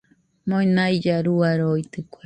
[0.47, 2.19] Monailla rua roitɨkue